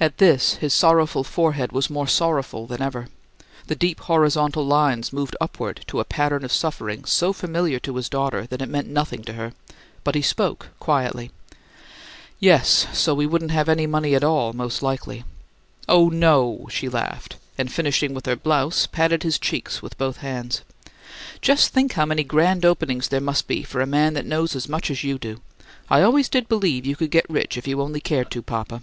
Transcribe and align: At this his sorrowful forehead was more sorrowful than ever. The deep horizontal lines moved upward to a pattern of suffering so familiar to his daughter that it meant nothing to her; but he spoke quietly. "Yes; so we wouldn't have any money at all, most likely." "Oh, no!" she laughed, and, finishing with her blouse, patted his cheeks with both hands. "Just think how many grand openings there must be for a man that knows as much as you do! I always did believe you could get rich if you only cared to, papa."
At 0.00 0.18
this 0.18 0.56
his 0.56 0.74
sorrowful 0.74 1.24
forehead 1.24 1.72
was 1.72 1.90
more 1.90 2.06
sorrowful 2.06 2.66
than 2.66 2.80
ever. 2.82 3.08
The 3.66 3.74
deep 3.74 3.98
horizontal 4.00 4.64
lines 4.64 5.12
moved 5.12 5.34
upward 5.40 5.80
to 5.88 5.98
a 6.00 6.04
pattern 6.04 6.44
of 6.44 6.52
suffering 6.52 7.04
so 7.06 7.32
familiar 7.32 7.80
to 7.80 7.96
his 7.96 8.08
daughter 8.10 8.46
that 8.46 8.60
it 8.62 8.68
meant 8.68 8.88
nothing 8.88 9.22
to 9.24 9.32
her; 9.32 9.54
but 10.04 10.14
he 10.14 10.22
spoke 10.22 10.68
quietly. 10.78 11.30
"Yes; 12.38 12.86
so 12.92 13.12
we 13.14 13.26
wouldn't 13.26 13.50
have 13.50 13.68
any 13.68 13.86
money 13.88 14.14
at 14.14 14.22
all, 14.22 14.52
most 14.52 14.82
likely." 14.84 15.24
"Oh, 15.88 16.10
no!" 16.10 16.68
she 16.70 16.88
laughed, 16.88 17.36
and, 17.56 17.72
finishing 17.72 18.14
with 18.14 18.26
her 18.26 18.36
blouse, 18.36 18.86
patted 18.86 19.22
his 19.24 19.38
cheeks 19.38 19.82
with 19.82 19.98
both 19.98 20.18
hands. 20.18 20.60
"Just 21.40 21.70
think 21.72 21.94
how 21.94 22.04
many 22.04 22.22
grand 22.22 22.64
openings 22.64 23.08
there 23.08 23.18
must 23.20 23.48
be 23.48 23.62
for 23.64 23.80
a 23.80 23.86
man 23.86 24.12
that 24.14 24.26
knows 24.26 24.54
as 24.54 24.68
much 24.68 24.90
as 24.90 25.02
you 25.02 25.18
do! 25.18 25.40
I 25.90 26.02
always 26.02 26.28
did 26.28 26.46
believe 26.48 26.86
you 26.86 26.94
could 26.94 27.10
get 27.10 27.28
rich 27.30 27.56
if 27.56 27.66
you 27.66 27.80
only 27.80 28.00
cared 28.02 28.30
to, 28.32 28.42
papa." 28.42 28.82